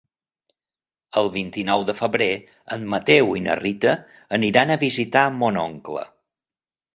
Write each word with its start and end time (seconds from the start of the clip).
El 1.21 1.27
vint-i-nou 1.35 1.83
de 1.89 1.93
febrer 1.99 2.29
en 2.77 2.87
Mateu 2.93 3.29
i 3.41 3.43
na 3.49 3.59
Rita 3.61 3.93
aniran 4.39 4.75
a 4.75 4.79
visitar 4.87 5.27
mon 5.43 5.63
oncle. 5.67 6.05